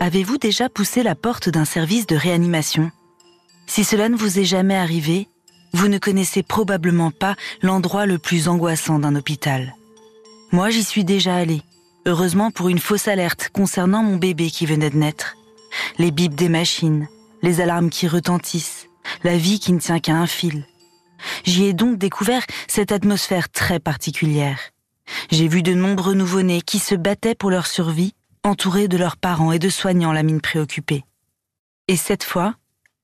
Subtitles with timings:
[0.00, 2.90] Avez-vous déjà poussé la porte d'un service de réanimation?
[3.66, 5.28] Si cela ne vous est jamais arrivé,
[5.72, 9.74] vous ne connaissez probablement pas l'endroit le plus angoissant d'un hôpital.
[10.52, 11.62] Moi, j'y suis déjà allée,
[12.06, 15.36] heureusement pour une fausse alerte concernant mon bébé qui venait de naître.
[15.98, 17.06] Les bips des machines,
[17.42, 18.88] les alarmes qui retentissent,
[19.22, 20.64] la vie qui ne tient qu'à un fil.
[21.44, 24.58] J'y ai donc découvert cette atmosphère très particulière.
[25.30, 29.52] J'ai vu de nombreux nouveau-nés qui se battaient pour leur survie, entourés de leurs parents
[29.52, 31.04] et de soignants la mine préoccupée.
[31.88, 32.54] Et cette fois,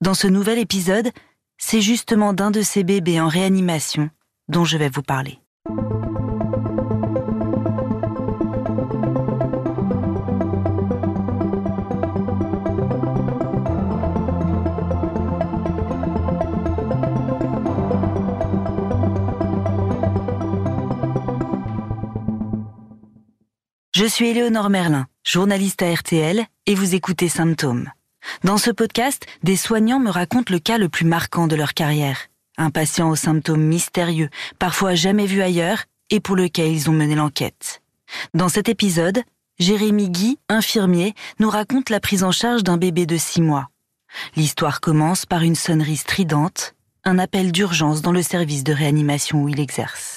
[0.00, 1.10] dans ce nouvel épisode,
[1.58, 4.10] c'est justement d'un de ces bébés en réanimation
[4.48, 5.38] dont je vais vous parler.
[23.94, 27.90] Je suis Éléonore Merlin, journaliste à RTL, et vous écoutez Symptômes.
[28.44, 32.18] Dans ce podcast, des soignants me racontent le cas le plus marquant de leur carrière.
[32.56, 37.16] Un patient aux symptômes mystérieux, parfois jamais vu ailleurs, et pour lequel ils ont mené
[37.16, 37.82] l'enquête.
[38.34, 39.20] Dans cet épisode,
[39.58, 43.68] Jérémy Guy, infirmier, nous raconte la prise en charge d'un bébé de six mois.
[44.36, 46.74] L'histoire commence par une sonnerie stridente,
[47.04, 50.15] un appel d'urgence dans le service de réanimation où il exerce.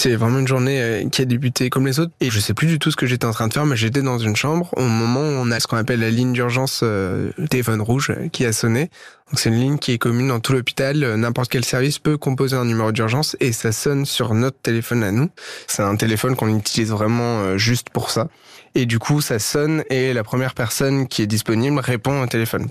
[0.00, 2.68] C'est vraiment une journée euh, qui a débuté comme les autres et je sais plus
[2.68, 4.84] du tout ce que j'étais en train de faire mais j'étais dans une chambre au
[4.84, 8.44] moment où on a ce qu'on appelle la ligne d'urgence euh, téléphone rouge euh, qui
[8.44, 8.90] a sonné.
[9.28, 12.54] Donc c'est une ligne qui est commune dans tout l'hôpital, n'importe quel service peut composer
[12.54, 15.30] un numéro d'urgence et ça sonne sur notre téléphone à nous.
[15.66, 18.28] C'est un téléphone qu'on utilise vraiment juste pour ça.
[18.76, 22.68] Et du coup, ça sonne et la première personne qui est disponible répond au téléphone.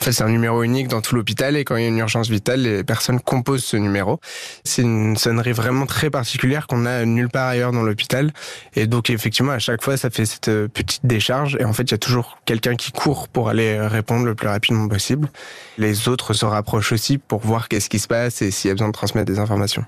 [0.00, 1.98] En fait, c'est un numéro unique dans tout l'hôpital et quand il y a une
[1.98, 4.20] urgence vitale, les personnes composent ce numéro.
[4.64, 8.32] C'est une sonnerie vraiment très particulière qu'on a nulle part ailleurs dans l'hôpital.
[8.74, 11.56] Et donc, effectivement, à chaque fois, ça fait cette euh, petite décharge.
[11.58, 14.48] Et en fait, il y a toujours quelqu'un qui court pour aller répondre le plus
[14.48, 15.30] rapidement possible.
[15.78, 18.74] Les autres se rapprochent aussi pour voir qu'est-ce qui se passe et s'il y a
[18.74, 19.84] besoin de transmettre des informations.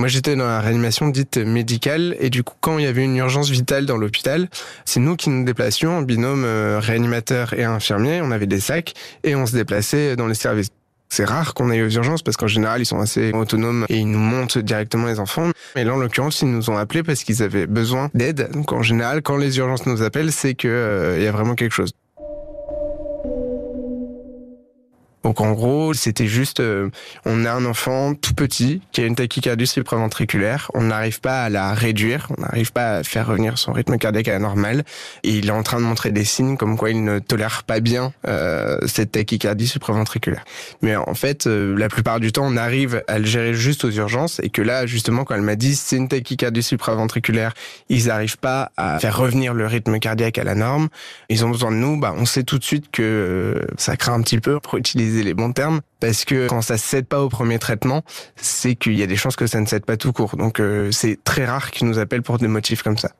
[0.00, 3.16] Moi, j'étais dans la réanimation dite médicale et du coup, quand il y avait une
[3.16, 4.48] urgence vitale dans l'hôpital,
[4.86, 8.22] c'est nous qui nous déplacions en binôme euh, réanimateur et infirmier.
[8.22, 8.94] On avait des sacs
[9.24, 10.70] et on se déplaçait dans les services.
[11.10, 14.10] C'est rare qu'on aille aux urgences parce qu'en général, ils sont assez autonomes et ils
[14.10, 15.50] nous montent directement les enfants.
[15.76, 18.48] Mais là, en l'occurrence, ils nous ont appelés parce qu'ils avaient besoin d'aide.
[18.54, 21.74] Donc, en général, quand les urgences nous appellent, c'est qu'il euh, y a vraiment quelque
[21.74, 21.92] chose.
[25.22, 26.88] Donc en gros, c'était juste, euh,
[27.26, 31.48] on a un enfant tout petit qui a une tachycardie supraventriculaire, on n'arrive pas à
[31.50, 34.82] la réduire, on n'arrive pas à faire revenir son rythme cardiaque à la normale,
[35.22, 37.80] et il est en train de montrer des signes comme quoi il ne tolère pas
[37.80, 40.44] bien euh, cette tachycardie supraventriculaire.
[40.80, 43.90] Mais en fait, euh, la plupart du temps, on arrive à le gérer juste aux
[43.90, 47.52] urgences, et que là, justement, quand elle m'a dit c'est une tachycardie supraventriculaire,
[47.90, 50.88] ils n'arrivent pas à faire revenir le rythme cardiaque à la norme,
[51.28, 54.22] ils ont besoin de nous, bah on sait tout de suite que ça craint un
[54.22, 57.58] petit peu pour utiliser les bons termes, parce que quand ça cède pas au premier
[57.58, 58.02] traitement,
[58.36, 60.36] c'est qu'il y a des chances que ça ne cède pas tout court.
[60.36, 63.10] Donc euh, c'est très rare qu'ils nous appellent pour des motifs comme ça.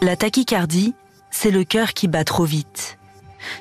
[0.00, 0.94] La tachycardie,
[1.30, 2.98] c'est le cœur qui bat trop vite.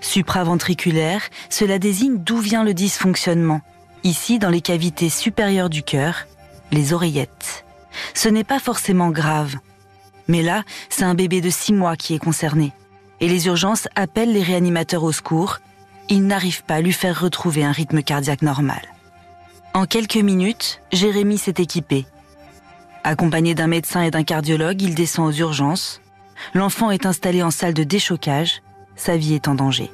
[0.02, 3.62] Supraventriculaire, cela désigne d'où vient le dysfonctionnement.
[4.04, 6.28] Ici, dans les cavités supérieures du cœur,
[6.72, 7.66] les oreillettes.
[8.14, 9.56] Ce n'est pas forcément grave.
[10.28, 12.74] Mais là, c'est un bébé de 6 mois qui est concerné
[13.20, 15.60] et les urgences appellent les réanimateurs au secours.
[16.10, 18.82] Ils n'arrivent pas à lui faire retrouver un rythme cardiaque normal.
[19.74, 22.06] En quelques minutes, Jérémy s'est équipé.
[23.04, 26.02] Accompagné d'un médecin et d'un cardiologue, il descend aux urgences.
[26.54, 28.62] L'enfant est installé en salle de déchocage.
[28.96, 29.92] Sa vie est en danger.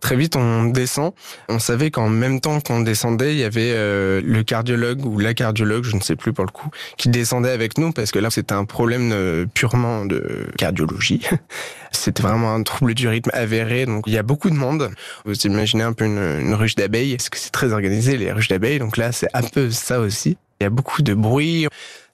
[0.00, 1.12] Très vite, on descend.
[1.48, 5.34] On savait qu'en même temps qu'on descendait, il y avait euh, le cardiologue ou la
[5.34, 8.30] cardiologue, je ne sais plus pour le coup, qui descendait avec nous parce que là,
[8.30, 11.26] c'était un problème euh, purement de cardiologie.
[11.90, 13.86] C'était vraiment un trouble du rythme avéré.
[13.86, 14.90] Donc, il y a beaucoup de monde.
[15.24, 17.14] Vous imaginez un peu une, une ruche d'abeilles.
[17.14, 18.78] Est-ce que c'est très organisé, les ruches d'abeilles?
[18.78, 20.36] Donc là, c'est un peu ça aussi.
[20.60, 21.66] Il y a beaucoup de bruit.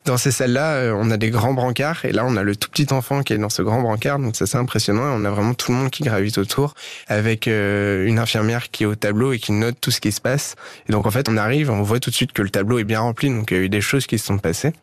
[0.04, 2.68] Dans ces salles-là, euh, on a des grands brancards et là, on a le tout
[2.68, 5.02] petit enfant qui est dans ce grand brancard, donc c'est assez impressionnant.
[5.02, 6.74] on a vraiment tout le monde qui gravite autour
[7.08, 10.20] avec euh, une infirmière qui est au tableau et qui note tout ce qui se
[10.20, 10.56] passe.
[10.90, 12.84] Et donc en fait, on arrive, on voit tout de suite que le tableau est
[12.84, 14.74] bien rempli, donc il y a eu des choses qui se sont passées.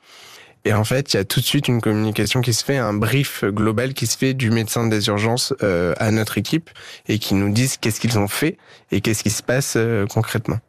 [0.66, 2.94] Et en fait, il y a tout de suite une communication qui se fait, un
[2.94, 6.72] brief global qui se fait du médecin des urgences euh, à notre équipe
[7.08, 8.58] et qui nous disent qu'est-ce qu'ils ont fait
[8.92, 9.78] et qu'est-ce qui se passe
[10.10, 10.60] concrètement.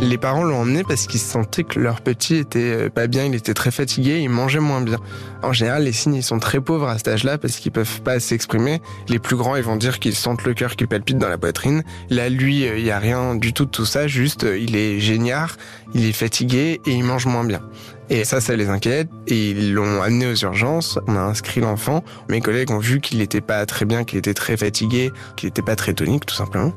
[0.00, 3.34] Les parents l'ont emmené parce qu'ils sentaient que leur petit était euh, pas bien, il
[3.34, 4.98] était très fatigué, il mangeait moins bien.
[5.42, 8.20] En général, les signes, ils sont très pauvres à cet âge-là parce qu'ils peuvent pas
[8.20, 8.80] s'exprimer.
[9.08, 11.82] Les plus grands, ils vont dire qu'ils sentent le cœur qui palpite dans la poitrine.
[12.10, 14.76] Là, lui, euh, il y a rien du tout de tout ça, juste euh, il
[14.76, 15.56] est géniard,
[15.94, 17.60] il est fatigué et il mange moins bien.
[18.10, 19.08] Et ça, ça les inquiète.
[19.26, 20.98] Ils l'ont amené aux urgences.
[21.06, 22.04] On a inscrit l'enfant.
[22.28, 25.62] Mes collègues ont vu qu'il n'était pas très bien, qu'il était très fatigué, qu'il n'était
[25.62, 26.72] pas très tonique, tout simplement.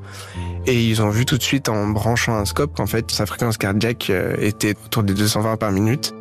[0.66, 3.58] Et ils ont vu tout de suite en branchant un scope qu'en fait sa fréquence
[3.58, 6.14] cardiaque euh, était autour des 220 par minute.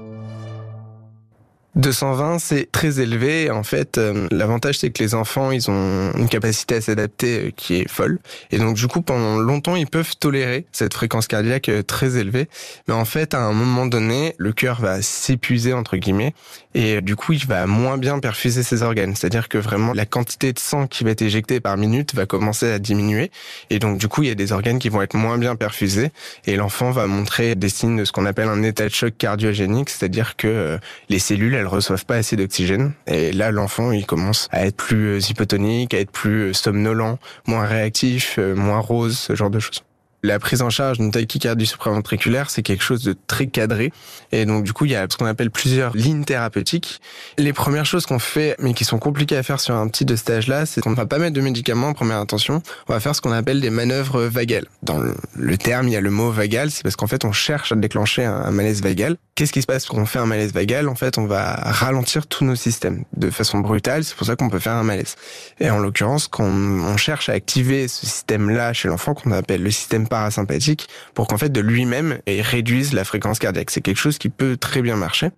[1.77, 3.51] 220, c'est très élevé.
[3.51, 7.51] En fait, euh, l'avantage, c'est que les enfants, ils ont une capacité à s'adapter euh,
[7.55, 8.19] qui est folle.
[8.51, 12.49] Et donc, du coup, pendant longtemps, ils peuvent tolérer cette fréquence cardiaque euh, très élevée.
[12.89, 16.35] Mais en fait, à un moment donné, le cœur va s'épuiser, entre guillemets.
[16.79, 19.17] Et du coup, il va moins bien perfuser ses organes.
[19.17, 22.71] C'est-à-dire que vraiment, la quantité de sang qui va être éjectée par minute va commencer
[22.71, 23.31] à diminuer.
[23.71, 26.11] Et donc, du coup, il y a des organes qui vont être moins bien perfusés.
[26.45, 29.89] Et l'enfant va montrer des signes de ce qu'on appelle un état de choc cardiogénique.
[29.89, 30.79] C'est-à-dire que
[31.09, 32.93] les cellules, elles reçoivent pas assez d'oxygène.
[33.07, 37.19] Et là, l'enfant, il commence à être plus euh, hypotonique, à être plus euh, somnolent,
[37.47, 39.83] moins réactif, euh, moins rose, ce genre de choses.
[40.27, 43.93] La prise en charge d'une tachycardie supraventriculaire, c'est quelque chose de très cadré.
[44.33, 47.01] Et donc, du coup, il y a ce qu'on appelle plusieurs lignes thérapeutiques.
[47.39, 50.17] Les premières choses qu'on fait, mais qui sont compliquées à faire sur un petit de
[50.17, 52.61] stage là, c'est qu'on ne va pas mettre de médicaments en première intention.
[52.89, 54.67] On va faire ce qu'on appelle des manœuvres vagales.
[54.83, 55.01] Dans
[55.37, 57.77] le terme, il y a le mot vagal, c'est parce qu'en fait, on cherche à
[57.77, 59.19] déclencher un malaise vagal.
[59.37, 60.89] Qu'est-ce qui se passe quand on fait un malaise vagal?
[60.89, 64.03] En fait, on va ralentir tous nos systèmes de façon brutale.
[64.03, 65.15] C'est pour ça qu'on peut faire un malaise.
[65.61, 69.71] Et en l'occurrence, quand on cherche à activer ce système-là chez l'enfant, qu'on appelle le
[69.71, 73.71] système parasympathique, pour qu'en fait de lui-même il réduise la fréquence cardiaque.
[73.71, 75.31] C'est quelque chose qui peut très bien marcher.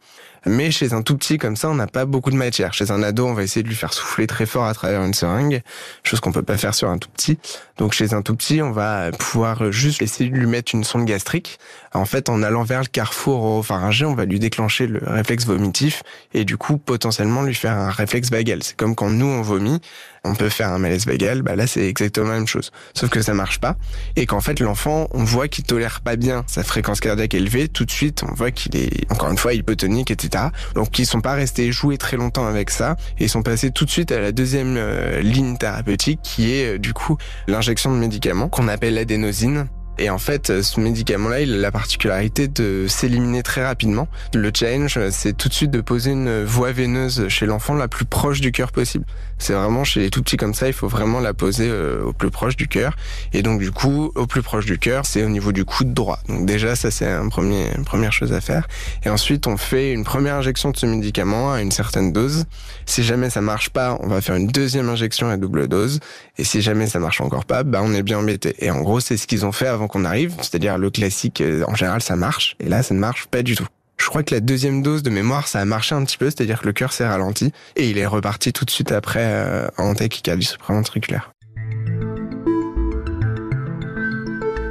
[0.46, 2.72] Mais chez un tout petit comme ça, on n'a pas beaucoup de matière.
[2.74, 5.14] Chez un ado, on va essayer de lui faire souffler très fort à travers une
[5.14, 5.62] seringue,
[6.04, 7.38] chose qu'on peut pas faire sur un tout petit.
[7.76, 11.04] Donc chez un tout petit, on va pouvoir juste essayer de lui mettre une sonde
[11.04, 11.58] gastrique.
[11.94, 16.02] En fait, en allant vers le carrefour oropharyngé, on va lui déclencher le réflexe vomitif
[16.34, 18.62] et du coup potentiellement lui faire un réflexe vagal.
[18.62, 19.80] C'est comme quand nous on vomit,
[20.24, 22.72] on peut faire un malaise vagal, bah là c'est exactement la même chose.
[22.94, 23.76] Sauf que ça marche pas
[24.16, 27.68] et qu'en fait l'enfant, on voit qu'il tolère pas bien sa fréquence cardiaque élevée.
[27.68, 30.27] Tout de suite, on voit qu'il est encore une fois hypotonique, etc.
[30.74, 33.84] Donc ils sont pas restés jouer très longtemps avec ça et ils sont passés tout
[33.84, 37.16] de suite à la deuxième euh, ligne thérapeutique qui est euh, du coup
[37.46, 42.48] l'injection de médicaments qu'on appelle l'adénosine et en fait, ce médicament-là, il a la particularité
[42.48, 44.08] de s'éliminer très rapidement.
[44.34, 48.04] Le challenge, c'est tout de suite de poser une voie veineuse chez l'enfant la plus
[48.04, 49.04] proche du cœur possible.
[49.38, 52.12] C'est vraiment chez les tout petits comme ça, il faut vraiment la poser euh, au
[52.12, 52.96] plus proche du cœur.
[53.32, 56.18] Et donc du coup, au plus proche du cœur, c'est au niveau du coude droit.
[56.28, 58.66] Donc déjà, ça c'est un premier, une première chose à faire.
[59.04, 62.44] Et ensuite, on fait une première injection de ce médicament à une certaine dose.
[62.86, 66.00] Si jamais ça marche pas, on va faire une deuxième injection à double dose.
[66.38, 68.54] Et si jamais ça marche encore pas, bah on est bien embêté.
[68.60, 71.64] Et en gros, c'est ce qu'ils ont fait avant qu'on arrive, c'est-à-dire le classique, euh,
[71.66, 73.66] en général, ça marche, et là, ça ne marche pas du tout.
[73.96, 76.60] Je crois que la deuxième dose de mémoire, ça a marché un petit peu, c'est-à-dire
[76.60, 79.94] que le cœur s'est ralenti, et il est reparti tout de suite après euh, en
[79.94, 81.32] tachycardie supraventriculaire.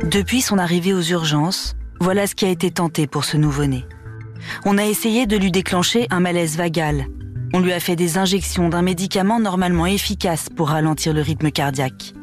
[0.09, 3.83] Depuis son arrivée aux urgences, voilà ce qui a été tenté pour ce nouveau-né.
[4.63, 7.07] On a essayé de lui déclencher un malaise vagal.
[7.53, 12.13] On lui a fait des injections d'un médicament normalement efficace pour ralentir le rythme cardiaque.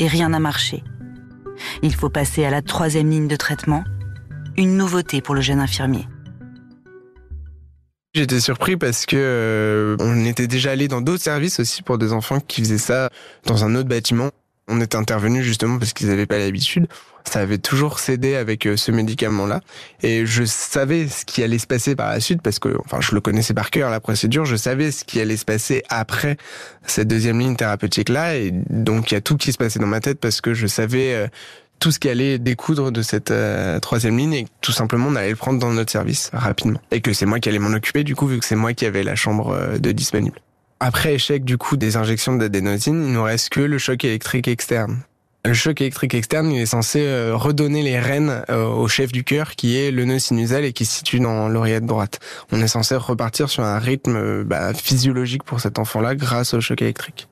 [0.00, 0.82] Et rien n'a marché.
[1.82, 3.84] Il faut passer à la troisième ligne de traitement,
[4.56, 6.06] une nouveauté pour le jeune infirmier.
[8.14, 12.12] J'étais surpris parce que euh, on était déjà allé dans d'autres services aussi pour des
[12.12, 13.08] enfants qui faisaient ça
[13.46, 14.30] dans un autre bâtiment.
[14.72, 16.86] On était intervenu justement parce qu'ils n'avaient pas l'habitude.
[17.30, 19.60] Ça avait toujours cédé avec euh, ce médicament-là.
[20.02, 23.14] Et je savais ce qui allait se passer par la suite parce que, enfin, je
[23.14, 24.46] le connaissais par cœur, la procédure.
[24.46, 26.38] Je savais ce qui allait se passer après
[26.86, 28.36] cette deuxième ligne thérapeutique-là.
[28.36, 30.66] Et donc, il y a tout qui se passait dans ma tête parce que je
[30.66, 31.26] savais euh,
[31.78, 35.30] tout ce qui allait découdre de cette euh, troisième ligne et tout simplement on allait
[35.30, 36.80] le prendre dans notre service rapidement.
[36.92, 38.86] Et que c'est moi qui allais m'en occuper du coup vu que c'est moi qui
[38.86, 40.40] avais la chambre de disponible.
[40.84, 44.98] Après échec du coup des injections d'adénosine, il nous reste que le choc électrique externe.
[45.44, 49.22] Le choc électrique externe, il est censé euh, redonner les rênes euh, au chef du
[49.22, 52.18] cœur, qui est le nœud sinusal et qui se situe dans l'oreillette droite.
[52.50, 56.60] On est censé repartir sur un rythme euh, bah, physiologique pour cet enfant-là grâce au
[56.60, 57.28] choc électrique.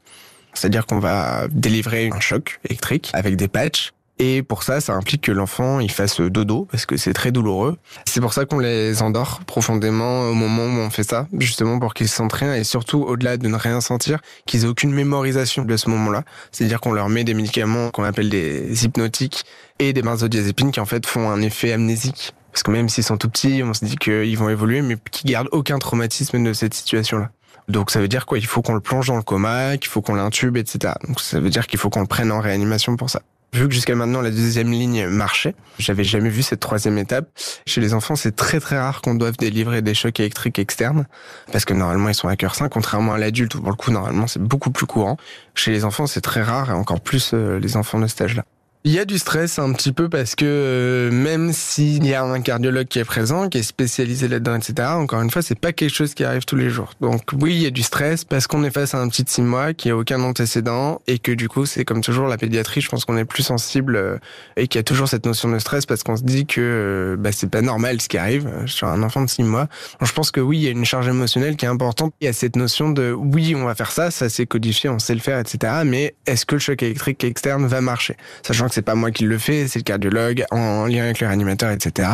[0.54, 3.90] C'est-à-dire qu'on va délivrer un choc électrique avec des patchs
[4.22, 7.78] et pour ça, ça implique que l'enfant il fasse dodo parce que c'est très douloureux.
[8.04, 11.94] C'est pour ça qu'on les endort profondément au moment où on fait ça, justement pour
[11.94, 15.74] qu'ils sentent rien et surtout au-delà de ne rien sentir, qu'ils aient aucune mémorisation de
[15.74, 16.24] ce moment-là.
[16.52, 19.46] C'est-à-dire qu'on leur met des médicaments qu'on appelle des hypnotiques
[19.78, 22.34] et des benzodiazépines qui en fait font un effet amnésique.
[22.52, 25.24] Parce que même s'ils sont tout petits, on se dit qu'ils vont évoluer, mais qui
[25.28, 27.30] gardent aucun traumatisme de cette situation-là.
[27.68, 28.36] Donc ça veut dire quoi?
[28.36, 30.92] Il faut qu'on le plonge dans le coma, qu'il faut qu'on l'intube, etc.
[31.08, 33.22] Donc ça veut dire qu'il faut qu'on le prenne en réanimation pour ça.
[33.52, 37.28] Vu que jusqu'à maintenant la deuxième ligne marchait, j'avais jamais vu cette troisième étape.
[37.66, 41.06] Chez les enfants, c'est très très rare qu'on doive délivrer des chocs électriques externes,
[41.50, 43.90] parce que normalement ils sont à cœur sain, contrairement à l'adulte où pour le coup
[43.90, 45.16] normalement c'est beaucoup plus courant.
[45.54, 48.44] Chez les enfants, c'est très rare et encore plus euh, les enfants de cet âge-là.
[48.82, 52.24] Il y a du stress un petit peu parce que euh, même s'il y a
[52.24, 55.74] un cardiologue qui est présent, qui est spécialisé là-dedans, etc., encore une fois, c'est pas
[55.74, 56.94] quelque chose qui arrive tous les jours.
[57.02, 59.28] Donc oui, il y a du stress parce qu'on est face à un petit de
[59.28, 62.80] six mois qui a aucun antécédent et que du coup, c'est comme toujours la pédiatrie,
[62.80, 64.16] je pense qu'on est plus sensible euh,
[64.56, 67.16] et qu'il y a toujours cette notion de stress parce qu'on se dit que euh,
[67.18, 69.68] bah, c'est pas normal ce qui arrive sur un enfant de six mois.
[70.00, 72.14] Donc, je pense que oui, il y a une charge émotionnelle qui est importante.
[72.22, 74.98] Il y a cette notion de oui, on va faire ça, ça c'est codifié, on
[74.98, 75.82] sait le faire, etc.
[75.84, 78.16] Mais est-ce que le choc électrique externe va marcher?
[78.42, 81.70] Sachant c'est pas moi qui le fais, c'est le cardiologue en, lien avec le réanimateur,
[81.70, 82.08] etc.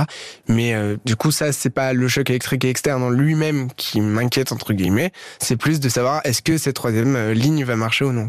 [0.48, 4.52] Mais euh, du coup, ça, c'est pas le choc électrique externe en lui-même qui m'inquiète
[4.52, 5.12] entre guillemets.
[5.38, 8.28] C'est plus de savoir est-ce que cette troisième euh, ligne va marcher ou non?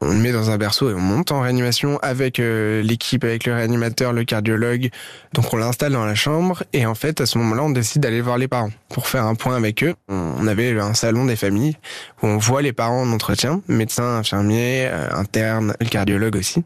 [0.00, 3.46] On le met dans un berceau et on monte en réanimation avec euh, l'équipe, avec
[3.46, 4.90] le réanimateur, le cardiologue.
[5.34, 8.20] Donc on l'installe dans la chambre et en fait à ce moment-là on décide d'aller
[8.20, 9.94] voir les parents pour faire un point avec eux.
[10.08, 11.76] On avait un salon des familles
[12.22, 16.64] où on voit les parents en entretien, médecin, infirmier, euh, interne, le cardiologue aussi.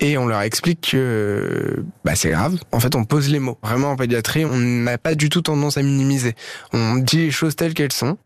[0.00, 2.58] Et on leur explique que bah, c'est grave.
[2.72, 3.58] En fait, on pose les mots.
[3.62, 6.34] Vraiment, en pédiatrie, on n'a pas du tout tendance à minimiser.
[6.72, 8.18] On dit les choses telles qu'elles sont.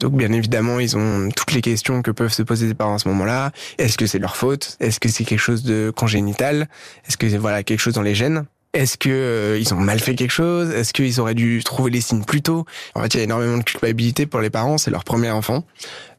[0.00, 2.98] Donc bien évidemment, ils ont toutes les questions que peuvent se poser des parents à
[2.98, 3.52] ce moment-là.
[3.78, 4.76] Est-ce que c'est leur faute?
[4.80, 6.68] Est-ce que c'est quelque chose de congénital?
[7.06, 8.44] Est-ce que c'est voilà quelque chose dans les gènes?
[8.74, 10.70] Est-ce que euh, ils ont mal fait quelque chose?
[10.70, 12.66] Est-ce qu'ils auraient dû trouver les signes plus tôt?
[12.96, 15.62] En fait, il y a énormément de culpabilité pour les parents, c'est leur premier enfant.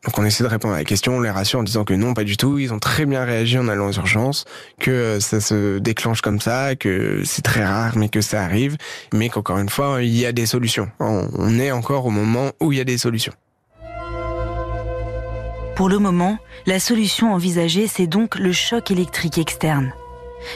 [0.06, 2.14] Donc on essaie de répondre à la question, on les rassure en disant que non,
[2.14, 4.46] pas du tout, ils ont très bien réagi en allant aux urgences,
[4.80, 8.78] que euh, ça se déclenche comme ça, que c'est très rare mais que ça arrive,
[9.14, 10.90] mais qu'encore une fois, il y a des solutions.
[11.00, 13.34] On est encore au moment où il y a des solutions.
[15.76, 19.92] Pour le moment, la solution envisagée, c'est donc le choc électrique externe.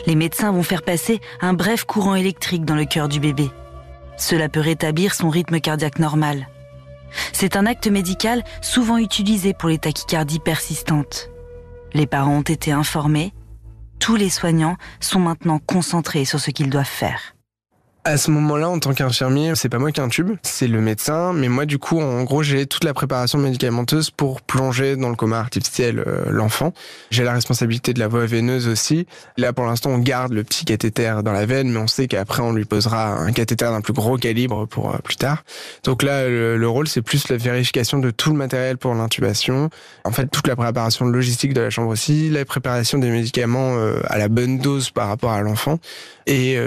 [0.05, 3.51] Les médecins vont faire passer un bref courant électrique dans le cœur du bébé.
[4.17, 6.47] Cela peut rétablir son rythme cardiaque normal.
[7.33, 11.29] C'est un acte médical souvent utilisé pour les tachycardies persistantes.
[11.93, 13.33] Les parents ont été informés.
[13.99, 17.35] Tous les soignants sont maintenant concentrés sur ce qu'ils doivent faire.
[18.05, 21.33] À ce moment-là, en tant qu'infirmier, c'est pas moi qui intube, c'est le médecin.
[21.33, 25.15] Mais moi, du coup, en gros, j'ai toute la préparation médicamenteuse pour plonger dans le
[25.15, 26.71] coma artificiel euh, l'enfant.
[27.11, 29.05] J'ai la responsabilité de la voie veineuse aussi.
[29.35, 32.41] Là, pour l'instant, on garde le petit cathéter dans la veine, mais on sait qu'après,
[32.41, 35.43] on lui posera un cathéter d'un plus gros calibre pour euh, plus tard.
[35.83, 39.69] Donc là, le, rôle, c'est plus la vérification de tout le matériel pour l'intubation.
[40.05, 43.99] En fait, toute la préparation logistique de la chambre aussi, la préparation des médicaments euh,
[44.05, 45.79] à la bonne dose par rapport à l'enfant
[46.27, 46.59] et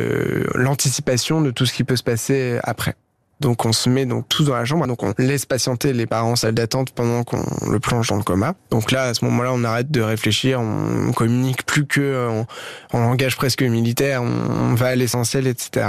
[0.57, 2.97] l'anticipation de tout ce qui peut se passer après.
[3.43, 6.31] Donc on se met donc tous dans la chambre, donc on laisse patienter les parents
[6.31, 8.55] en salle d'attente pendant qu'on le plonge dans le coma.
[8.71, 12.45] Donc là, à ce moment-là, on arrête de réfléchir, on, communique plus que
[12.93, 15.87] en, langage presque militaire, on, va à l'essentiel, etc.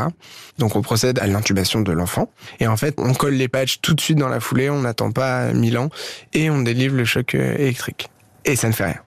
[0.57, 2.27] Donc on procède à l'intubation de l'enfant.
[2.59, 5.11] Et en fait, on colle les patchs tout de suite dans la foulée, on n'attend
[5.11, 5.89] pas mille ans,
[6.33, 8.09] et on délivre le choc euh, électrique.
[8.45, 8.99] Et ça ne fait rien.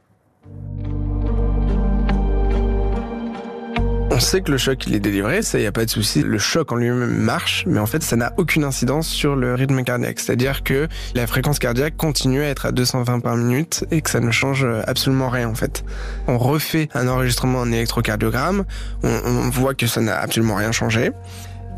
[4.17, 6.23] On sait que le choc il est délivré, ça y a pas de souci.
[6.23, 9.85] Le choc en lui-même marche, mais en fait ça n'a aucune incidence sur le rythme
[9.85, 10.21] cardiaque.
[10.21, 14.21] C'est-à-dire que la fréquence cardiaque continue à être à 220 par minute et que ça
[14.21, 15.85] ne change absolument rien en fait.
[16.29, 18.65] On refait un enregistrement en électrocardiogramme,
[19.03, 21.13] on, voit que ça n'a absolument rien changé.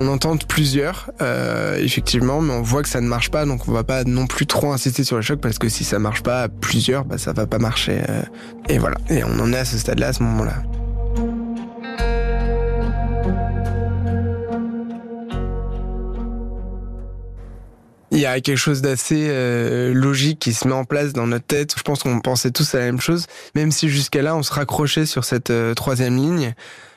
[0.00, 3.73] On entend plusieurs, euh, effectivement, mais on voit que ça ne marche pas, donc on
[3.73, 6.42] va pas non plus trop insister sur le choc parce que si ça marche pas
[6.42, 8.00] à plusieurs, bah ça va pas marcher.
[8.09, 8.23] Euh,
[8.68, 8.97] et voilà.
[9.11, 10.62] Et on en est à ce stade-là, à ce moment-là.
[18.19, 21.47] Il y a quelque chose d'assez euh, logique qui se met en place dans notre
[21.47, 21.75] tête.
[21.77, 24.53] Je pense qu'on pensait tous à la même chose, même si jusqu'à là on se
[24.53, 26.53] raccrochait sur cette euh, troisième ligne.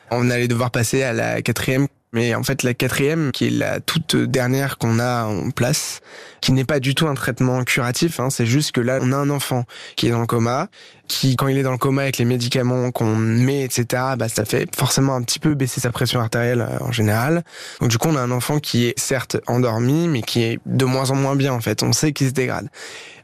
[0.09, 3.79] On allait devoir passer à la quatrième mais en fait, la quatrième, qui est la
[3.79, 6.01] toute dernière qu'on a en place,
[6.41, 9.15] qui n'est pas du tout un traitement curatif, hein, c'est juste que là, on a
[9.15, 9.63] un enfant
[9.95, 10.67] qui est dans le coma,
[11.07, 13.85] qui, quand il est dans le coma avec les médicaments qu'on met, etc.,
[14.17, 17.43] bah, ça fait forcément un petit peu baisser sa pression artérielle euh, en général.
[17.79, 20.85] Donc du coup, on a un enfant qui est certes endormi, mais qui est de
[20.85, 21.81] moins en moins bien, en fait.
[21.83, 22.69] On sait qu'il se dégrade.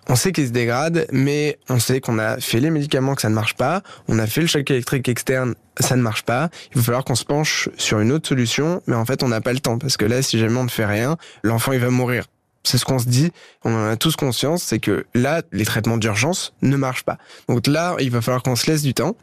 [0.09, 3.29] On sait qu'il se dégrade, mais on sait qu'on a fait les médicaments que ça
[3.29, 6.49] ne marche pas, on a fait le choc électrique externe, ça ne marche pas.
[6.71, 9.41] Il va falloir qu'on se penche sur une autre solution, mais en fait, on n'a
[9.41, 11.89] pas le temps parce que là, si jamais on ne fait rien, l'enfant il va
[11.89, 12.25] mourir.
[12.63, 13.31] C'est ce qu'on se dit,
[13.63, 17.17] on en a tous conscience, c'est que là, les traitements d'urgence ne marchent pas.
[17.47, 19.15] Donc là, il va falloir qu'on se laisse du temps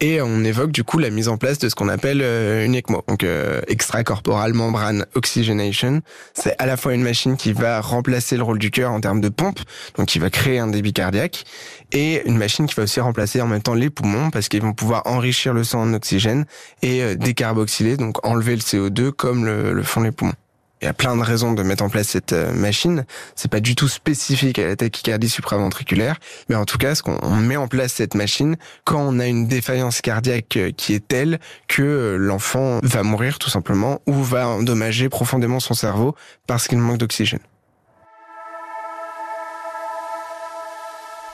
[0.00, 2.74] et on évoque du coup la mise en place de ce qu'on appelle euh, une
[2.74, 6.02] ECMO, donc euh, extracorporal membrane oxygenation.
[6.34, 9.20] C'est à la fois une machine qui va remplacer le rôle du cœur en termes
[9.20, 9.60] de pompe,
[9.96, 11.44] donc qui va créer un débit cardiaque,
[11.92, 14.74] et une machine qui va aussi remplacer en même temps les poumons parce qu'ils vont
[14.74, 16.44] pouvoir enrichir le sang en oxygène
[16.82, 20.34] et euh, décarboxyler, donc enlever le CO2 comme le, font les poumons.
[20.82, 23.06] Il y a plein de raisons de mettre en place cette euh, machine.
[23.34, 26.16] C'est pas du tout spécifique à la tachycardie supraventriculaire,
[26.50, 29.46] mais en tout cas, ce qu'on met en place cette machine quand on a une
[29.46, 35.08] défaillance cardiaque euh, qui est telle que l'enfant va mourir tout simplement ou va endommager
[35.08, 36.14] profondément son cerveau
[36.46, 37.40] parce qu'il manque d'oxygène.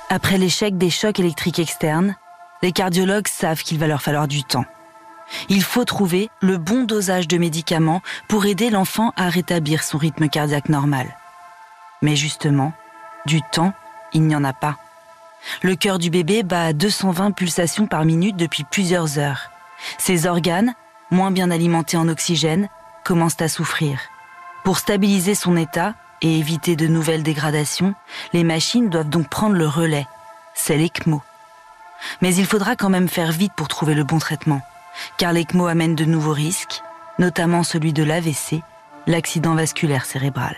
[0.09, 2.17] Après l'échec des chocs électriques externes,
[2.63, 4.67] les cardiologues savent qu'il va leur falloir du temps.
[5.49, 10.29] Il faut trouver le bon dosage de médicaments pour aider l'enfant à rétablir son rythme
[10.29, 11.17] cardiaque normal.
[12.03, 12.73] Mais justement,
[13.27, 13.73] du temps,
[14.13, 14.77] il n'y en a pas.
[15.63, 19.51] Le cœur du bébé bat à 220 pulsations par minute depuis plusieurs heures.
[19.99, 20.75] Ses organes,
[21.11, 22.69] moins bien alimentés en oxygène,
[23.05, 23.99] commencent à souffrir.
[24.65, 27.95] Pour stabiliser son état, et éviter de nouvelles dégradations,
[28.33, 30.07] les machines doivent donc prendre le relais.
[30.55, 31.21] C'est l'ECMO.
[32.21, 34.63] Mais il faudra quand même faire vite pour trouver le bon traitement,
[35.19, 36.83] car l'ECMO amène de nouveaux risques,
[37.19, 38.63] notamment celui de l'AVC,
[39.07, 40.57] l'accident vasculaire cérébral.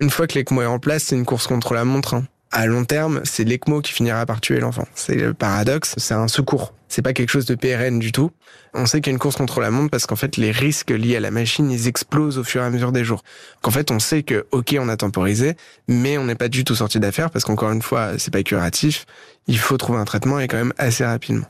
[0.00, 2.14] Une fois que l'ECMO est en place, c'est une course contre la montre.
[2.14, 4.86] Hein à long terme, c'est l'ECMO qui finira par tuer l'enfant.
[4.94, 6.74] C'est le paradoxe, c'est un secours.
[6.88, 8.32] C'est pas quelque chose de pérenne du tout.
[8.74, 10.90] On sait qu'il y a une course contre la montre parce qu'en fait, les risques
[10.90, 13.22] liés à la machine, ils explosent au fur et à mesure des jours.
[13.62, 15.56] Qu'en fait, on sait que, ok, on a temporisé,
[15.86, 19.06] mais on n'est pas du tout sorti d'affaire parce qu'encore une fois, c'est pas curatif.
[19.46, 21.46] Il faut trouver un traitement et quand même assez rapidement.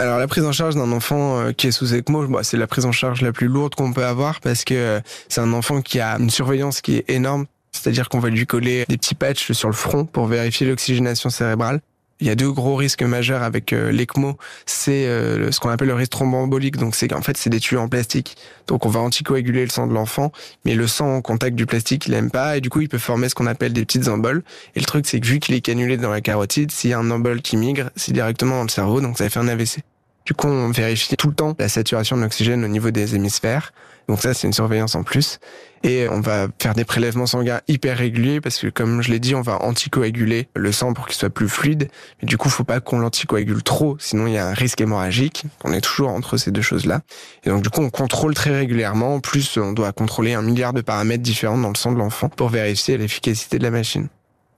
[0.00, 2.68] Alors la prise en charge d'un enfant euh, qui est sous ECMO, bah, c'est la
[2.68, 5.82] prise en charge la plus lourde qu'on peut avoir parce que euh, c'est un enfant
[5.82, 7.46] qui a une surveillance qui est énorme.
[7.72, 11.80] C'est-à-dire qu'on va lui coller des petits patchs sur le front pour vérifier l'oxygénation cérébrale.
[12.20, 15.88] Il y a deux gros risques majeurs avec euh, l'ECMO, c'est euh, ce qu'on appelle
[15.88, 16.76] le risque thromboembolique.
[16.76, 18.36] Donc c'est en fait c'est des tuyaux en plastique.
[18.66, 20.32] Donc on va anticoaguler le sang de l'enfant,
[20.64, 22.98] mais le sang en contact du plastique il aime pas et du coup il peut
[22.98, 24.42] former ce qu'on appelle des petites emboles.
[24.74, 26.98] Et le truc c'est que vu qu'il est cannulé dans la carotide, s'il y a
[26.98, 29.78] un embole qui migre, c'est directement dans le cerveau, donc ça fait un AVC.
[30.24, 33.72] Du coup, on vérifie tout le temps la saturation de l'oxygène au niveau des hémisphères.
[34.08, 35.38] Donc ça, c'est une surveillance en plus.
[35.84, 39.34] Et on va faire des prélèvements sanguins hyper réguliers parce que, comme je l'ai dit,
[39.34, 41.88] on va anticoaguler le sang pour qu'il soit plus fluide.
[42.20, 45.44] Mais du coup, faut pas qu'on l'anticoagule trop, sinon il y a un risque hémorragique.
[45.64, 47.02] On est toujours entre ces deux choses-là.
[47.44, 49.14] Et donc, du coup, on contrôle très régulièrement.
[49.14, 52.28] En plus, on doit contrôler un milliard de paramètres différents dans le sang de l'enfant
[52.28, 54.08] pour vérifier l'efficacité de la machine.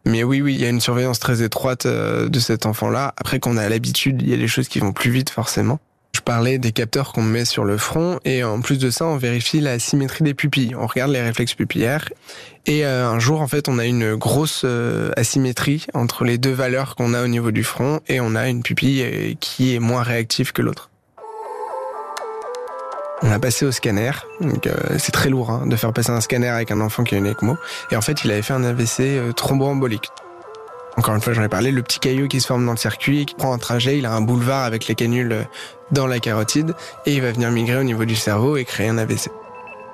[0.07, 3.15] Mais oui, oui, il y a une surveillance très étroite euh, de cet enfant-là.
[3.17, 5.79] Après qu'on a l'habitude, il y a des choses qui vont plus vite forcément.
[6.13, 9.17] Je parlais des capteurs qu'on met sur le front et en plus de ça, on
[9.17, 10.75] vérifie la symétrie des pupilles.
[10.75, 12.09] On regarde les réflexes pupillaires
[12.67, 16.53] et euh, un jour, en fait, on a une grosse euh, asymétrie entre les deux
[16.53, 20.03] valeurs qu'on a au niveau du front et on a une pupille qui est moins
[20.03, 20.89] réactive que l'autre.
[23.22, 26.22] On a passé au scanner, donc euh, c'est très lourd hein, de faire passer un
[26.22, 27.59] scanner avec un enfant qui a une ECMO.
[27.90, 30.11] Et en fait, il avait fait un AVC euh, thromboembolique.
[30.96, 33.26] Encore une fois, j'en ai parlé, le petit caillou qui se forme dans le circuit,
[33.26, 35.42] qui prend un trajet, il a un boulevard avec les canules euh,
[35.92, 38.96] dans la carotide, et il va venir migrer au niveau du cerveau et créer un
[38.96, 39.30] AVC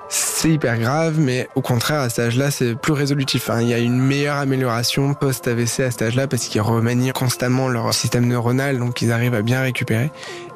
[0.09, 3.51] c'est hyper grave, mais au contraire, à cet âge-là, c'est plus résolutif.
[3.51, 3.61] Hein.
[3.63, 7.93] Il y a une meilleure amélioration post-AVC à cet âge-là parce qu'ils remanient constamment leur
[7.93, 10.11] système neuronal, donc ils arrivent à bien récupérer.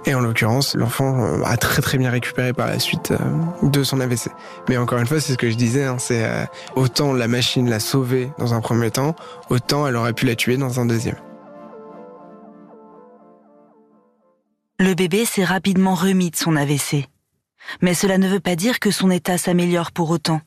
[0.07, 3.19] Et en l'occurrence, l'enfant euh, a très très bien récupéré par la suite euh,
[3.63, 4.31] de son AVC.
[4.69, 7.69] Mais encore une fois, c'est ce que je disais, hein, c'est euh, autant la machine
[7.69, 9.15] l'a sauvé dans un premier temps,
[9.51, 11.17] autant elle aurait pu la tuer dans un deuxième.
[14.79, 17.07] Le bébé s'est rapidement remis de son AVC.
[17.83, 20.41] Mais cela ne veut pas dire que son état s'améliore pour autant.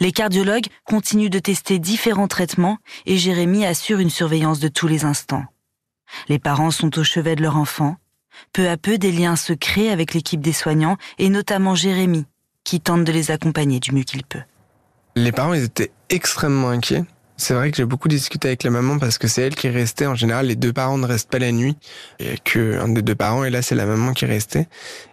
[0.00, 5.04] Les cardiologues continuent de tester différents traitements et Jérémy assure une surveillance de tous les
[5.04, 5.44] instants.
[6.28, 7.96] Les parents sont au chevet de leur enfant.
[8.52, 12.26] Peu à peu, des liens se créent avec l'équipe des soignants et notamment Jérémy,
[12.64, 14.42] qui tente de les accompagner du mieux qu'il peut.
[15.16, 17.04] Les parents, ils étaient extrêmement inquiets
[17.42, 20.06] c'est vrai que j'ai beaucoup discuté avec la maman parce que c'est elle qui restait.
[20.06, 21.76] En général, les deux parents ne restent pas la nuit.
[22.20, 24.68] Il n'y a que un des deux parents et là, c'est la maman qui restait.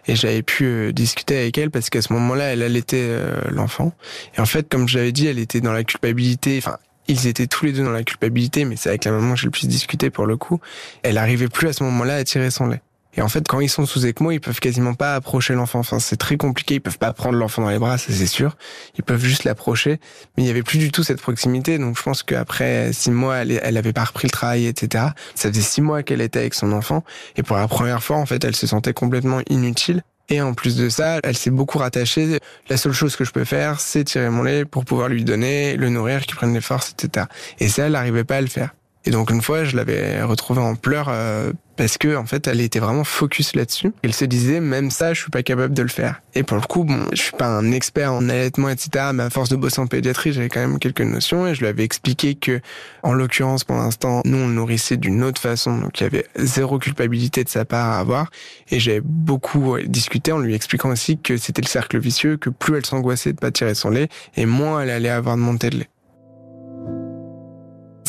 [0.06, 3.92] Et j'avais pu euh, discuter avec elle parce qu'à ce moment-là, elle allaitait euh, l'enfant.
[4.36, 6.58] Et en fait, comme j'avais dit, elle était dans la culpabilité.
[6.58, 9.40] Enfin, ils étaient tous les deux dans la culpabilité, mais c'est avec la maman que
[9.40, 10.60] j'ai le plus discuté pour le coup.
[11.02, 12.82] Elle arrivait plus à ce moment-là à tirer son lait.
[13.20, 15.80] Et en fait, quand ils sont sous ECMO, ils peuvent quasiment pas approcher l'enfant.
[15.80, 16.76] Enfin, c'est très compliqué.
[16.76, 18.56] Ils peuvent pas prendre l'enfant dans les bras, ça c'est sûr.
[18.96, 20.00] Ils peuvent juste l'approcher.
[20.38, 21.76] Mais il y avait plus du tout cette proximité.
[21.76, 25.08] Donc, je pense qu'après six mois, elle, elle avait pas repris le travail, etc.
[25.34, 27.04] Ça faisait six mois qu'elle était avec son enfant.
[27.36, 30.02] Et pour la première fois, en fait, elle se sentait complètement inutile.
[30.30, 32.38] Et en plus de ça, elle s'est beaucoup rattachée.
[32.70, 35.76] La seule chose que je peux faire, c'est tirer mon lait pour pouvoir lui donner,
[35.76, 37.26] le nourrir, qu'il prenne les forces, etc.
[37.58, 38.70] Et ça, elle n'arrivait pas à le faire.
[39.06, 42.60] Et donc une fois, je l'avais retrouvée en pleurs euh, parce que en fait, elle
[42.60, 43.92] était vraiment focus là-dessus.
[44.02, 46.20] Elle se disait même ça, je suis pas capable de le faire.
[46.34, 49.06] Et pour le coup, bon, je suis pas un expert en allaitement, etc.
[49.14, 51.68] Mais à force de bosser en pédiatrie, j'avais quand même quelques notions et je lui
[51.68, 52.60] avais expliqué que,
[53.02, 56.26] en l'occurrence, pour l'instant, nous on le nourrissait d'une autre façon, donc il y avait
[56.36, 58.30] zéro culpabilité de sa part à avoir.
[58.70, 62.76] Et j'avais beaucoup discuté en lui expliquant aussi que c'était le cercle vicieux, que plus
[62.76, 65.78] elle s'angoissait de pas tirer son lait, et moins elle allait avoir de montée de
[65.78, 65.88] lait.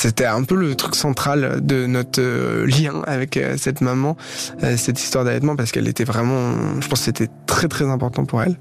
[0.02, 4.18] C'était un peu le truc central de notre euh, lien avec euh, cette maman,
[4.64, 8.26] euh, cette histoire d'allaitement, parce qu'elle était vraiment, je pense que c'était très très important
[8.26, 8.58] pour elle.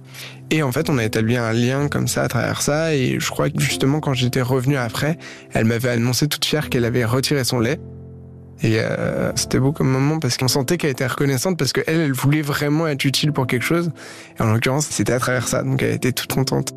[0.50, 3.30] Et en fait, on a établi un lien comme ça à travers ça, et je
[3.30, 5.16] crois que justement quand j'étais revenu après,
[5.54, 7.80] elle m'avait annoncé toute fière qu'elle avait retiré son lait.
[8.62, 8.78] Et
[9.36, 12.86] c'était beau comme moment parce qu'on sentait qu'elle était reconnaissante parce qu'elle, elle voulait vraiment
[12.86, 13.90] être utile pour quelque chose.
[14.38, 16.74] Et en l'occurrence, c'était à travers ça, donc elle était toute contente.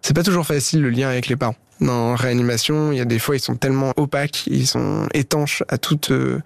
[0.00, 1.56] C'est pas toujours facile le lien avec les parents.
[1.80, 5.78] Dans réanimation, il y a des fois ils sont tellement opaques, ils sont étanches à
[5.78, 6.40] toute euh,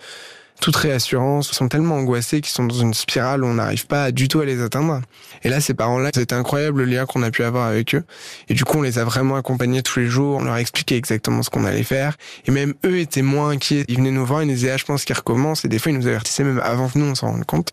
[0.61, 4.11] toute réassurance, ils sont tellement angoissés qu'ils sont dans une spirale où on n'arrive pas
[4.11, 5.01] du tout à les atteindre.
[5.45, 8.05] Et là, ces parents-là, c'était incroyable le lien qu'on a pu avoir avec eux.
[8.49, 10.97] Et du coup, on les a vraiment accompagnés tous les jours, on leur a expliqué
[10.97, 12.17] exactement ce qu'on allait faire.
[12.47, 13.85] Et même eux étaient moins inquiets.
[13.88, 15.64] Ils venaient nous voir, ils nous disaient, ah, je pense qu'ils recommencent.
[15.64, 17.73] Et des fois, ils nous avertissaient même avant que nous, on s'en rende compte.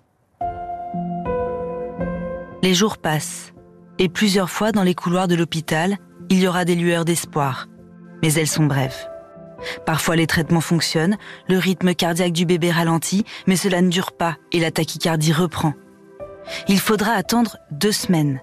[2.61, 3.53] Les jours passent
[3.97, 5.97] et plusieurs fois dans les couloirs de l'hôpital,
[6.29, 7.67] il y aura des lueurs d'espoir.
[8.21, 9.07] Mais elles sont brèves.
[9.85, 14.37] Parfois les traitements fonctionnent, le rythme cardiaque du bébé ralentit, mais cela ne dure pas
[14.51, 15.73] et la tachycardie reprend.
[16.67, 18.41] Il faudra attendre deux semaines.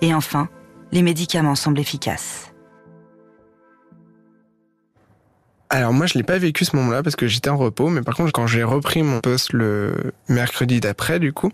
[0.00, 0.48] Et enfin,
[0.90, 2.52] les médicaments semblent efficaces.
[5.70, 8.14] Alors moi je l'ai pas vécu ce moment-là parce que j'étais en repos, mais par
[8.14, 11.50] contre quand j'ai repris mon poste le mercredi d'après du coup,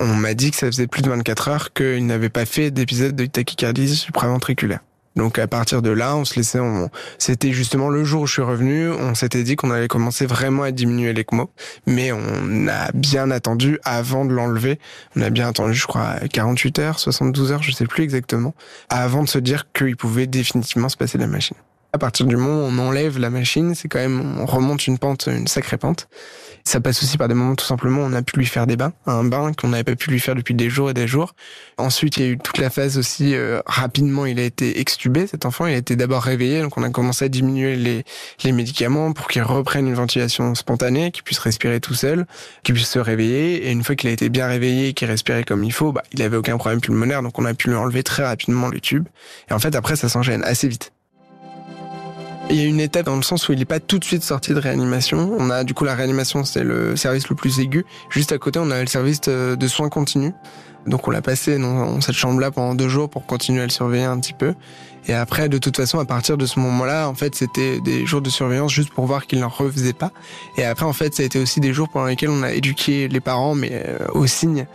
[0.00, 3.14] on m'a dit que ça faisait plus de 24 heures qu'il n'avait pas fait d'épisode
[3.14, 4.80] de tachycardie supraventriculaire.
[5.16, 8.34] Donc à partir de là, on se laissait, on, c'était justement le jour où je
[8.34, 11.50] suis revenu, on s'était dit qu'on allait commencer vraiment à diminuer l'ECMO,
[11.86, 14.78] mais on a bien attendu avant de l'enlever.
[15.16, 18.54] On a bien attendu, je crois, 48 heures, 72 heures, je sais plus exactement,
[18.88, 21.56] avant de se dire qu'il pouvait définitivement se passer de la machine.
[21.92, 24.98] À partir du moment où on enlève la machine, c'est quand même, on remonte une
[24.98, 26.08] pente, une sacrée pente.
[26.64, 28.92] Ça passe aussi par des moments tout simplement on a pu lui faire des bains,
[29.06, 31.34] un bain qu'on n'avait pas pu lui faire depuis des jours et des jours.
[31.78, 35.26] Ensuite, il y a eu toute la phase aussi euh, rapidement, il a été extubé
[35.26, 38.04] cet enfant, il a été d'abord réveillé, donc on a commencé à diminuer les,
[38.44, 42.26] les médicaments pour qu'il reprenne une ventilation spontanée, qu'il puisse respirer tout seul,
[42.64, 43.66] qu'il puisse se réveiller.
[43.66, 46.20] Et une fois qu'il a été bien réveillé, qu'il respirait comme il faut, bah, il
[46.20, 49.08] avait aucun problème pulmonaire, donc on a pu lui enlever très rapidement le tube.
[49.50, 50.92] Et en fait, après, ça s'enchaîne assez vite.
[52.50, 54.22] Il y a une étape dans le sens où il n'est pas tout de suite
[54.22, 55.34] sorti de réanimation.
[55.38, 57.84] On a du coup la réanimation, c'est le service le plus aigu.
[58.08, 60.32] Juste à côté, on a le service de soins continus.
[60.86, 64.04] Donc on l'a passé dans cette chambre-là pendant deux jours pour continuer à le surveiller
[64.04, 64.54] un petit peu.
[65.06, 68.20] Et après, de toute façon, à partir de ce moment-là, en fait, c'était des jours
[68.20, 70.12] de surveillance juste pour voir qu'il n'en refaisait pas.
[70.56, 73.08] Et après, en fait, ça a été aussi des jours pendant lesquels on a éduqué
[73.08, 74.66] les parents, mais euh, aux signes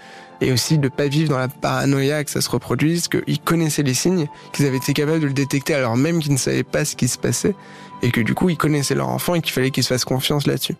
[0.43, 3.93] et aussi de pas vivre dans la paranoïa que ça se reproduise, qu'ils connaissaient les
[3.93, 6.95] signes, qu'ils avaient été capables de le détecter alors même qu'ils ne savaient pas ce
[6.95, 7.56] qui se passait,
[8.01, 10.45] et que du coup ils connaissaient leur enfant et qu'il fallait qu'ils se fassent confiance
[10.45, 10.75] là-dessus.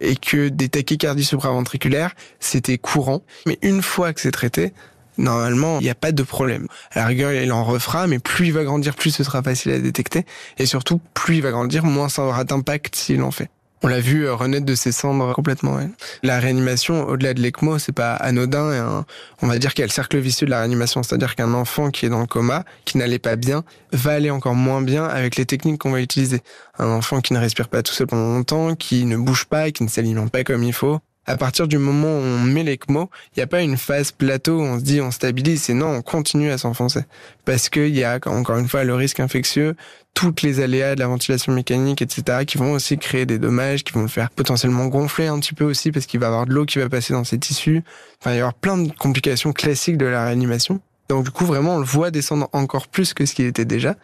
[0.00, 4.72] Et que des tachycardies supraventriculaires, c'était courant, mais une fois que c'est traité,
[5.16, 6.68] normalement, il n'y a pas de problème.
[6.92, 9.72] À la rigueur, il en refera, mais plus il va grandir, plus ce sera facile
[9.72, 10.24] à détecter.
[10.58, 13.50] Et surtout, plus il va grandir, moins ça aura d'impact s'il en fait.
[13.82, 15.78] On l'a vu euh, renaître de ses cendres complètement.
[16.22, 19.04] La réanimation, au-delà de l'ECMO, c'est pas anodin.
[19.42, 21.90] On va dire qu'il y a le cercle vicieux de la réanimation, c'est-à-dire qu'un enfant
[21.90, 25.36] qui est dans le coma, qui n'allait pas bien, va aller encore moins bien avec
[25.36, 26.42] les techniques qu'on va utiliser.
[26.78, 29.84] Un enfant qui ne respire pas tout seul pendant longtemps, qui ne bouge pas, qui
[29.84, 33.40] ne s'alimente pas comme il faut, à partir du moment où on met l'ECMO, il
[33.40, 36.02] n'y a pas une phase plateau où on se dit on stabilise, c'est non, on
[36.02, 37.02] continue à s'enfoncer.
[37.44, 39.76] Parce qu'il y a, encore une fois, le risque infectieux,
[40.14, 43.92] toutes les aléas de la ventilation mécanique, etc., qui vont aussi créer des dommages, qui
[43.92, 46.54] vont le faire potentiellement gonfler un petit peu aussi, parce qu'il va y avoir de
[46.54, 47.82] l'eau qui va passer dans ses tissus.
[48.20, 50.80] Enfin, il va y avoir plein de complications classiques de la réanimation.
[51.08, 53.96] Donc du coup, vraiment, on le voit descendre encore plus que ce qu'il était déjà.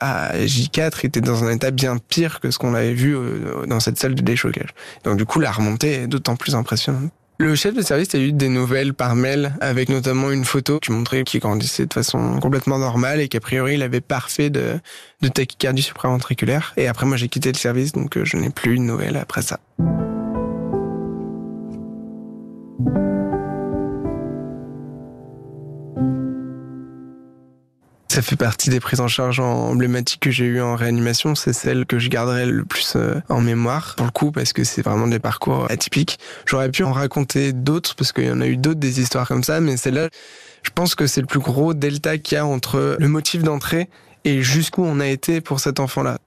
[0.00, 3.66] À J4, il était dans un état bien pire que ce qu'on avait vu euh,
[3.66, 4.70] dans cette salle de déchocage.
[5.04, 7.10] Donc du coup, la remontée est d'autant plus impressionnante.
[7.38, 10.92] Le chef de service a eu des nouvelles par mail avec notamment une photo qui
[10.92, 14.78] montrait qu'il grandissait de façon complètement normale et qu'a priori il avait parfait de,
[15.22, 16.72] de tachycardie supraventriculaire.
[16.76, 19.42] Et après moi j'ai quitté le service donc euh, je n'ai plus de nouvelles après
[19.42, 19.58] ça.
[28.12, 31.34] Ça fait partie des prises en charge emblématiques que j'ai eues en réanimation.
[31.34, 34.64] C'est celle que je garderai le plus euh, en mémoire, pour le coup, parce que
[34.64, 36.18] c'est vraiment des parcours atypiques.
[36.44, 39.42] J'aurais pu en raconter d'autres, parce qu'il y en a eu d'autres des histoires comme
[39.42, 40.10] ça, mais celle-là,
[40.62, 43.88] je pense que c'est le plus gros delta qu'il y a entre le motif d'entrée
[44.26, 46.18] et jusqu'où on a été pour cet enfant-là.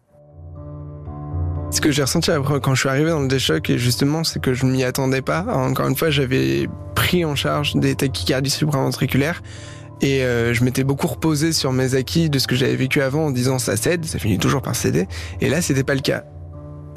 [1.69, 4.41] Ce que j'ai ressenti après quand je suis arrivé dans le déchoc, et justement, c'est
[4.41, 5.45] que je m'y attendais pas.
[5.49, 9.43] Encore une fois, j'avais pris en charge des tachycardies supraventriculaires.
[10.01, 13.27] Et euh, je m'étais beaucoup reposé sur mes acquis de ce que j'avais vécu avant
[13.27, 15.07] en disant ça cède, ça finit toujours par céder.
[15.41, 16.23] Et là, c'était pas le cas.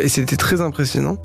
[0.00, 1.16] Et c'était très impressionnant.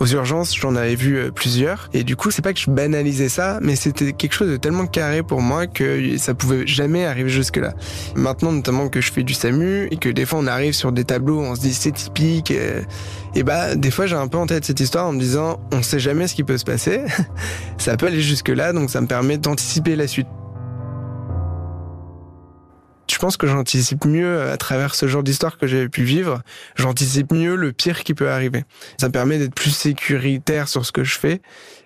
[0.00, 1.88] Aux urgences, j'en avais vu euh, plusieurs.
[1.92, 4.86] Et du coup, c'est pas que je banalisais ça, mais c'était quelque chose de tellement
[4.86, 7.74] carré pour moi que ça pouvait jamais arriver jusque-là.
[8.16, 11.04] Maintenant, notamment que je fais du SAMU et que des fois on arrive sur des
[11.04, 12.50] tableaux, on se dit c'est typique.
[12.50, 12.82] Et,
[13.36, 15.82] et bah, des fois, j'ai un peu en tête cette histoire en me disant on
[15.82, 17.02] sait jamais ce qui peut se passer.
[17.78, 20.26] ça peut aller jusque-là, donc ça me permet d'anticiper la suite
[23.16, 26.42] je pense que j'anticipe mieux à travers ce genre d'histoire que j'avais pu vivre.
[26.74, 28.64] J'anticipe mieux le pire qui peut arriver.
[29.00, 31.40] Ça me permet d'être plus sécuritaire sur ce que je fais.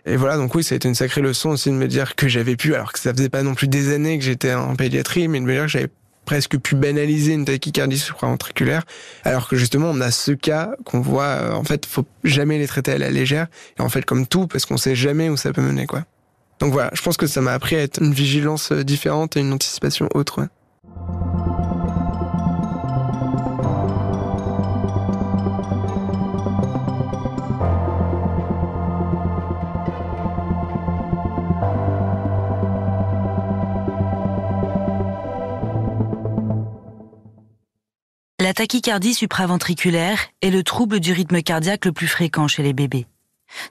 [0.06, 2.26] Et voilà, donc oui, ça a été une sacrée leçon aussi de me dire que
[2.26, 5.28] j'avais pu, alors que ça faisait pas non plus des années que j'étais en pédiatrie,
[5.28, 5.90] mais de me dire que j'avais
[6.24, 8.82] presque pu banaliser une tachycardie supraventriculaire,
[9.22, 12.66] alors que justement on a ce cas qu'on voit, euh, en fait, faut jamais les
[12.66, 13.46] traiter à la légère,
[13.78, 16.02] et en fait comme tout, parce qu'on sait jamais où ça peut mener, quoi.
[16.58, 19.40] Donc voilà, je pense que ça m'a appris à être une vigilance euh, différente et
[19.40, 20.48] une anticipation autre.
[38.50, 43.06] La tachycardie supraventriculaire est le trouble du rythme cardiaque le plus fréquent chez les bébés.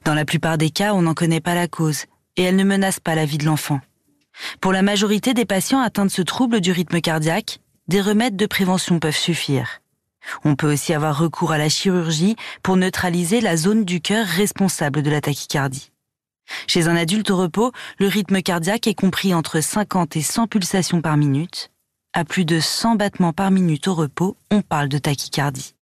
[0.06, 2.06] Dans la plupart des cas, on n'en connaît pas la cause
[2.38, 3.82] et elle ne menace pas la vie de l'enfant.
[4.62, 8.46] Pour la majorité des patients atteints de ce trouble du rythme cardiaque, des remèdes de
[8.46, 9.82] prévention peuvent suffire.
[10.44, 15.02] On peut aussi avoir recours à la chirurgie pour neutraliser la zone du cœur responsable
[15.02, 15.92] de la tachycardie.
[16.68, 21.02] Chez un adulte au repos, le rythme cardiaque est compris entre 50 et 100 pulsations
[21.02, 21.72] par minute.
[22.14, 25.76] À plus de 100 battements par minute au repos, on parle de tachycardie.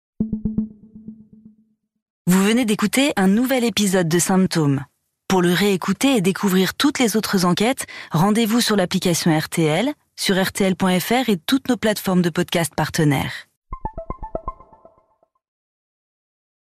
[2.28, 4.84] Vous venez d'écouter un nouvel épisode de Symptômes.
[5.28, 11.30] Pour le réécouter et découvrir toutes les autres enquêtes, rendez-vous sur l'application RTL, sur rtl.fr
[11.30, 13.47] et toutes nos plateformes de podcast partenaires.